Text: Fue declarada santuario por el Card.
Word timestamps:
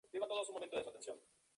Fue 0.09 0.19
declarada 0.19 0.43
santuario 0.43 0.71
por 0.71 0.99
el 0.99 1.03
Card. 1.05 1.15